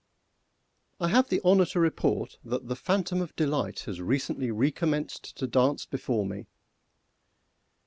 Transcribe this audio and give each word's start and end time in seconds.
_I 1.05 1.09
have 1.09 1.29
the 1.29 1.41
honour 1.43 1.65
to 1.67 1.79
report 1.79 2.39
that 2.43 2.67
the 2.67 2.75
phantom 2.75 3.21
of 3.21 3.35
delight 3.35 3.81
has 3.81 4.01
recently 4.01 4.49
recommenced 4.49 5.37
to 5.37 5.45
dance 5.45 5.85
before 5.85 6.25
me. 6.25 6.47